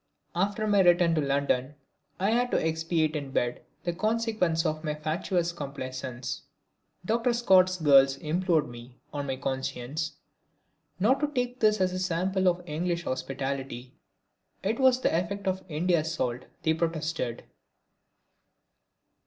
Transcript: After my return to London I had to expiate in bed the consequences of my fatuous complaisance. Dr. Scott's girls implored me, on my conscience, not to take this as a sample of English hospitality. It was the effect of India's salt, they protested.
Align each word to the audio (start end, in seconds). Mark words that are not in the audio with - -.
After 0.33 0.65
my 0.65 0.79
return 0.79 1.13
to 1.13 1.21
London 1.21 1.75
I 2.19 2.31
had 2.31 2.49
to 2.49 2.59
expiate 2.67 3.15
in 3.15 3.29
bed 3.29 3.61
the 3.83 3.93
consequences 3.93 4.65
of 4.65 4.83
my 4.83 4.95
fatuous 4.95 5.51
complaisance. 5.51 6.41
Dr. 7.05 7.33
Scott's 7.33 7.77
girls 7.77 8.17
implored 8.17 8.67
me, 8.67 8.97
on 9.13 9.27
my 9.27 9.35
conscience, 9.35 10.13
not 10.99 11.19
to 11.19 11.27
take 11.27 11.59
this 11.59 11.79
as 11.79 11.93
a 11.93 11.99
sample 11.99 12.47
of 12.47 12.67
English 12.67 13.03
hospitality. 13.03 13.93
It 14.63 14.79
was 14.79 14.99
the 14.99 15.15
effect 15.15 15.47
of 15.47 15.63
India's 15.69 16.11
salt, 16.11 16.45
they 16.63 16.73
protested. 16.73 17.43